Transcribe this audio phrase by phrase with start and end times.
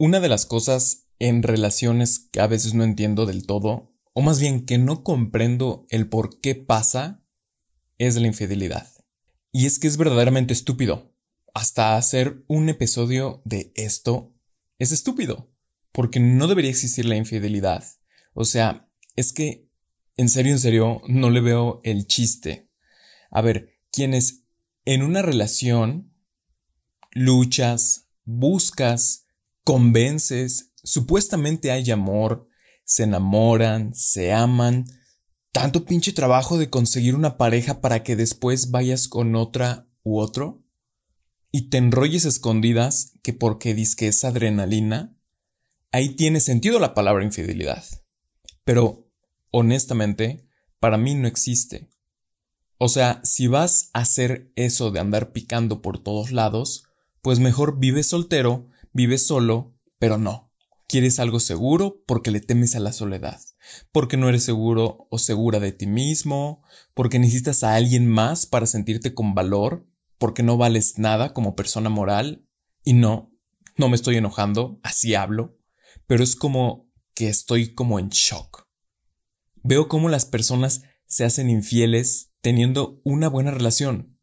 [0.00, 4.38] Una de las cosas en relaciones que a veces no entiendo del todo, o más
[4.38, 7.24] bien que no comprendo el por qué pasa,
[7.98, 8.88] es la infidelidad.
[9.50, 11.16] Y es que es verdaderamente estúpido.
[11.52, 14.36] Hasta hacer un episodio de esto
[14.78, 15.52] es estúpido,
[15.90, 17.84] porque no debería existir la infidelidad.
[18.34, 19.68] O sea, es que,
[20.16, 22.70] en serio, en serio, no le veo el chiste.
[23.32, 24.44] A ver, quienes
[24.84, 26.14] en una relación
[27.10, 29.24] luchas, buscas,
[29.68, 32.48] convences, supuestamente hay amor,
[32.84, 34.86] se enamoran, se aman,
[35.52, 40.64] tanto pinche trabajo de conseguir una pareja para que después vayas con otra u otro
[41.52, 45.14] y te enrolles escondidas que porque que es adrenalina,
[45.92, 47.84] ahí tiene sentido la palabra infidelidad.
[48.64, 49.10] Pero,
[49.50, 50.48] honestamente,
[50.80, 51.90] para mí no existe.
[52.78, 56.84] O sea, si vas a hacer eso de andar picando por todos lados,
[57.20, 60.52] pues mejor vive soltero Vives solo, pero no.
[60.88, 63.40] Quieres algo seguro porque le temes a la soledad,
[63.92, 66.64] porque no eres seguro o segura de ti mismo,
[66.94, 69.86] porque necesitas a alguien más para sentirte con valor,
[70.18, 72.44] porque no vales nada como persona moral.
[72.82, 73.32] Y no,
[73.76, 75.60] no me estoy enojando, así hablo,
[76.08, 78.66] pero es como que estoy como en shock.
[79.62, 84.18] Veo cómo las personas se hacen infieles teniendo una buena relación.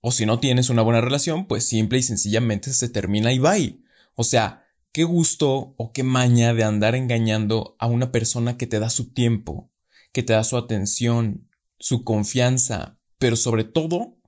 [0.00, 3.82] O si no tienes una buena relación, pues simple y sencillamente se termina y bye.
[4.20, 8.80] O sea, qué gusto o qué maña de andar engañando a una persona que te
[8.80, 9.70] da su tiempo,
[10.12, 14.18] que te da su atención, su confianza, pero sobre todo,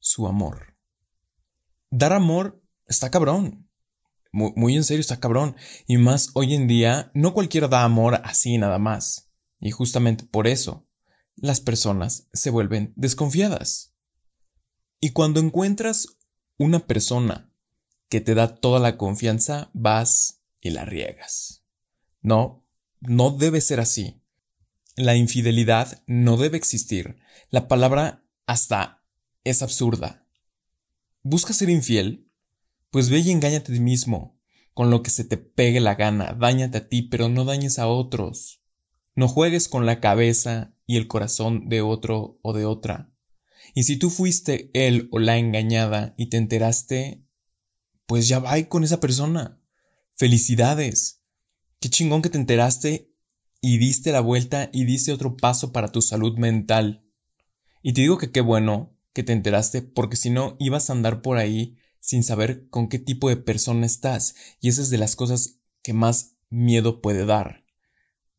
[0.00, 0.76] su amor.
[1.90, 3.70] Dar amor está cabrón.
[4.32, 5.54] Muy, en serio está cabrón.
[5.86, 9.30] Y más hoy en día, no cualquiera da amor así nada más.
[9.60, 10.88] Y justamente por eso,
[11.36, 13.94] las personas se vuelven desconfiadas.
[14.98, 16.18] Y cuando encuentras
[16.58, 17.45] una persona
[18.08, 21.64] que te da toda la confianza, vas y la riegas.
[22.20, 22.64] No,
[23.00, 24.22] no debe ser así.
[24.96, 27.16] La infidelidad no debe existir.
[27.50, 29.02] La palabra hasta
[29.44, 30.26] es absurda.
[31.22, 32.30] ¿Busca ser infiel?
[32.90, 34.38] Pues ve y engáñate a ti mismo,
[34.74, 37.88] con lo que se te pegue la gana, dáñate a ti, pero no dañes a
[37.88, 38.62] otros.
[39.14, 43.10] No juegues con la cabeza y el corazón de otro o de otra.
[43.74, 47.25] Y si tú fuiste él o la engañada y te enteraste,
[48.06, 49.60] pues ya va con esa persona.
[50.12, 51.20] Felicidades.
[51.80, 53.12] Qué chingón que te enteraste
[53.60, 57.04] y diste la vuelta y diste otro paso para tu salud mental.
[57.82, 61.22] Y te digo que qué bueno que te enteraste porque si no ibas a andar
[61.22, 64.34] por ahí sin saber con qué tipo de persona estás.
[64.60, 67.64] Y esa es de las cosas que más miedo puede dar.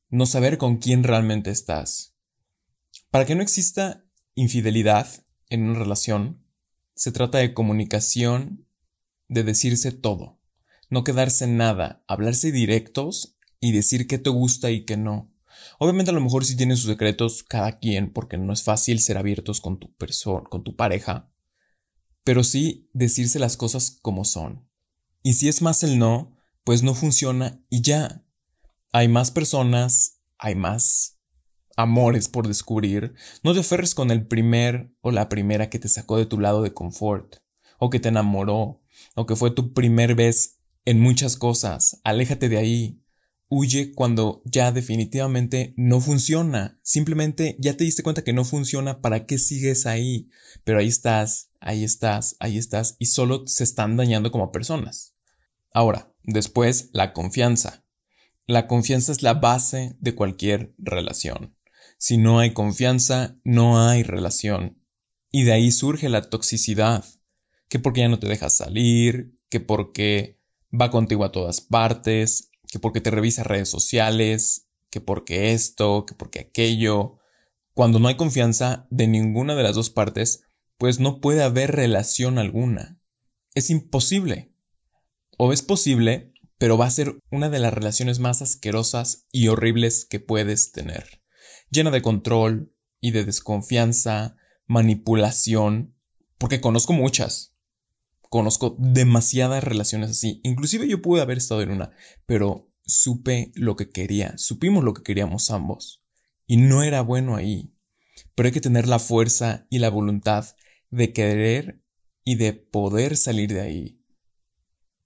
[0.09, 2.15] No saber con quién realmente estás.
[3.11, 4.05] Para que no exista
[4.35, 6.45] infidelidad en una relación,
[6.95, 8.66] se trata de comunicación
[9.27, 10.39] de decirse todo,
[10.89, 15.33] no quedarse nada, hablarse directos y decir qué te gusta y qué no.
[15.79, 19.17] Obviamente a lo mejor sí tienen sus secretos cada quien, porque no es fácil ser
[19.17, 21.31] abiertos con tu persona, con tu pareja,
[22.23, 24.67] pero sí decirse las cosas como son.
[25.23, 28.23] Y si es más el no, pues no funciona y ya.
[28.91, 31.19] Hay más personas, hay más
[31.75, 33.13] amores por descubrir.
[33.43, 36.61] No te aferres con el primer o la primera que te sacó de tu lado
[36.61, 37.37] de confort,
[37.79, 38.81] o que te enamoró,
[39.17, 41.99] o que fue tu primer vez en muchas cosas.
[42.03, 43.01] Aléjate de ahí.
[43.49, 46.79] Huye cuando ya definitivamente no funciona.
[46.83, 50.29] Simplemente ya te diste cuenta que no funciona, ¿para qué sigues ahí?
[50.63, 55.15] Pero ahí estás, ahí estás, ahí estás y solo se están dañando como personas.
[55.73, 57.85] Ahora, después, la confianza.
[58.45, 61.57] La confianza es la base de cualquier relación.
[61.97, 64.77] Si no hay confianza, no hay relación.
[65.31, 67.03] Y de ahí surge la toxicidad
[67.69, 70.39] que porque ya no te deja salir, que porque
[70.73, 76.15] va contigo a todas partes, que porque te revisa redes sociales, que porque esto, que
[76.15, 77.17] porque aquello.
[77.73, 80.43] Cuando no hay confianza de ninguna de las dos partes,
[80.77, 82.99] pues no puede haber relación alguna.
[83.53, 84.53] Es imposible.
[85.37, 90.05] O es posible, pero va a ser una de las relaciones más asquerosas y horribles
[90.05, 91.21] que puedes tener.
[91.69, 95.95] Llena de control y de desconfianza, manipulación,
[96.37, 97.56] porque conozco muchas.
[98.29, 100.41] Conozco demasiadas relaciones así.
[100.43, 101.91] Inclusive yo pude haber estado en una,
[102.25, 106.03] pero supe lo que quería, supimos lo que queríamos ambos.
[106.45, 107.73] Y no era bueno ahí.
[108.35, 110.45] Pero hay que tener la fuerza y la voluntad
[110.89, 111.83] de querer
[112.23, 114.01] y de poder salir de ahí.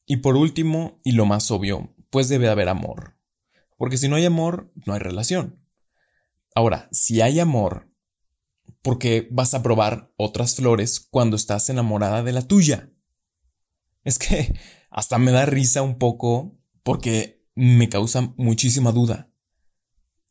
[0.05, 3.17] Y por último, y lo más obvio, pues debe haber amor.
[3.77, 5.65] Porque si no hay amor, no hay relación.
[6.53, 7.89] Ahora, si hay amor,
[8.81, 12.90] ¿por qué vas a probar otras flores cuando estás enamorada de la tuya?
[14.03, 14.53] Es que
[14.89, 19.29] hasta me da risa un poco porque me causa muchísima duda.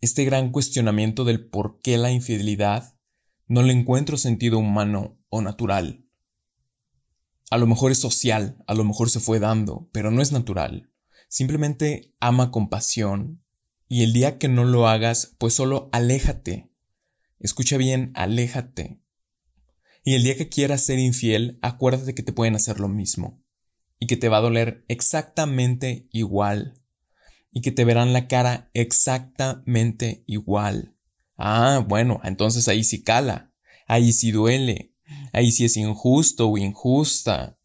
[0.00, 2.96] Este gran cuestionamiento del por qué la infidelidad
[3.46, 6.06] no le encuentro sentido humano o natural.
[7.50, 10.93] A lo mejor es social, a lo mejor se fue dando, pero no es natural.
[11.28, 13.43] Simplemente ama con pasión.
[13.88, 16.70] Y el día que no lo hagas, pues solo aléjate.
[17.40, 19.02] Escucha bien, aléjate.
[20.05, 23.39] Y el día que quieras ser infiel, acuérdate que te pueden hacer lo mismo.
[24.00, 26.75] Y que te va a doler exactamente igual.
[27.52, 30.97] Y que te verán la cara exactamente igual.
[31.37, 33.52] Ah, bueno, entonces ahí sí cala.
[33.87, 34.94] Ahí sí duele.
[35.32, 37.58] Ahí sí es injusto o injusta.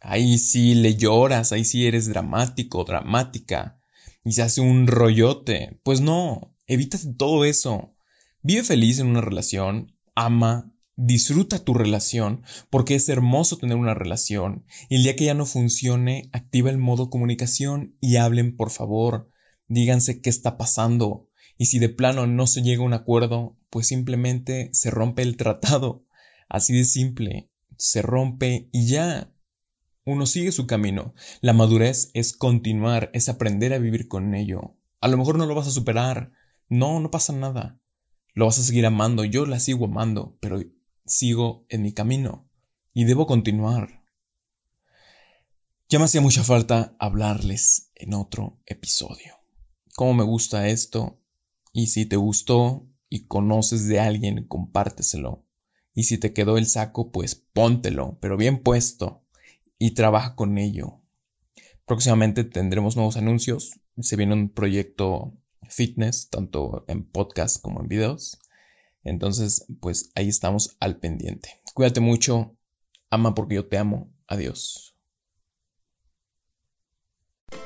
[0.00, 3.78] Ahí sí le lloras, ahí sí eres dramático, dramática.
[4.24, 5.80] Y se hace un rollote.
[5.84, 7.94] Pues no, evítate todo eso.
[8.42, 14.64] Vive feliz en una relación, ama, disfruta tu relación, porque es hermoso tener una relación.
[14.88, 19.28] Y el día que ya no funcione, activa el modo comunicación y hablen, por favor.
[19.68, 21.28] Díganse qué está pasando.
[21.56, 25.36] Y si de plano no se llega a un acuerdo, pues simplemente se rompe el
[25.36, 26.04] tratado.
[26.48, 29.32] Así de simple, se rompe y ya.
[30.04, 31.14] Uno sigue su camino.
[31.40, 34.76] La madurez es continuar, es aprender a vivir con ello.
[35.00, 36.32] A lo mejor no lo vas a superar.
[36.68, 37.80] No, no pasa nada.
[38.34, 39.24] Lo vas a seguir amando.
[39.24, 40.60] Yo la sigo amando, pero
[41.06, 42.48] sigo en mi camino.
[42.94, 44.02] Y debo continuar.
[45.88, 49.36] Ya me hacía mucha falta hablarles en otro episodio.
[49.94, 51.20] Cómo me gusta esto.
[51.72, 55.46] Y si te gustó y conoces de alguien, compárteselo.
[55.94, 59.26] Y si te quedó el saco, pues póntelo, pero bien puesto,
[59.78, 61.02] y trabaja con ello.
[61.84, 63.80] Próximamente tendremos nuevos anuncios.
[63.98, 65.36] Se viene un proyecto
[65.68, 68.38] fitness, tanto en podcast como en videos.
[69.04, 71.60] Entonces, pues ahí estamos al pendiente.
[71.74, 72.56] Cuídate mucho.
[73.10, 74.12] Ama porque yo te amo.
[74.26, 74.94] Adiós.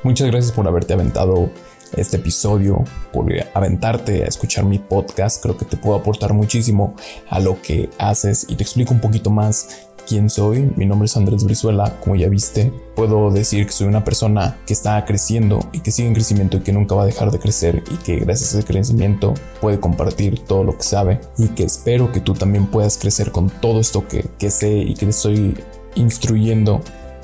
[0.03, 1.51] Muchas gracias por haberte aventado
[1.97, 5.43] este episodio, por aventarte a escuchar mi podcast.
[5.43, 6.95] Creo que te puedo aportar muchísimo
[7.29, 10.73] a lo que haces y te explico un poquito más quién soy.
[10.77, 12.73] Mi nombre es Andrés Brizuela, como ya viste.
[12.95, 16.61] Puedo decir que soy una persona que está creciendo y que sigue en crecimiento y
[16.61, 20.41] que nunca va a dejar de crecer y que gracias a ese crecimiento puede compartir
[20.45, 24.07] todo lo que sabe y que espero que tú también puedas crecer con todo esto
[24.09, 25.57] que, que sé y que estoy
[25.95, 26.81] instruyendo.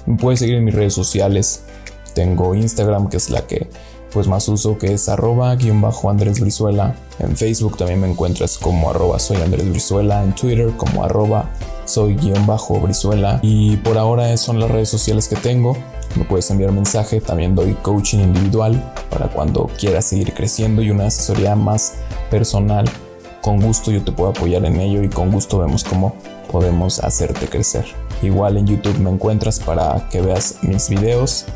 [0.07, 1.63] Me puedes seguir en mis redes sociales.
[2.15, 3.69] Tengo Instagram, que es la que
[4.13, 6.95] pues más uso que es arroba guion bajo Andrés Brizuela.
[7.23, 10.23] En Facebook también me encuentras como arroba soy Brizuela.
[10.25, 11.49] En Twitter como arroba
[11.85, 13.39] soy guion bajo Brizuela.
[13.43, 15.77] Y por ahora son las redes sociales que tengo.
[16.17, 17.21] Me puedes enviar mensaje.
[17.21, 21.95] También doy coaching individual para cuando quieras seguir creciendo y una asesoría más
[22.31, 22.91] personal.
[23.41, 26.15] Con gusto yo te puedo apoyar en ello y con gusto vemos cómo
[26.51, 27.87] podemos hacerte crecer.
[28.21, 31.47] Igual en YouTube me encuentras para que veas mis videos.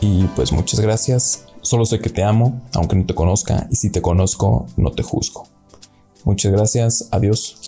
[0.00, 3.90] Y pues muchas gracias Solo sé que te amo, aunque no te conozca, y si
[3.90, 5.46] te conozco, no te juzgo.
[6.24, 7.58] Muchas gracias, adiós.